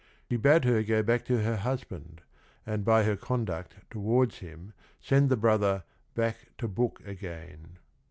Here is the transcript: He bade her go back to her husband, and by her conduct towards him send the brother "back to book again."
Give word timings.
He 0.27 0.35
bade 0.35 0.65
her 0.65 0.81
go 0.81 1.03
back 1.03 1.25
to 1.25 1.43
her 1.43 1.57
husband, 1.57 2.21
and 2.65 2.83
by 2.83 3.03
her 3.03 3.15
conduct 3.15 3.75
towards 3.91 4.39
him 4.39 4.73
send 4.99 5.29
the 5.29 5.37
brother 5.37 5.83
"back 6.15 6.47
to 6.57 6.67
book 6.67 7.03
again." 7.05 7.77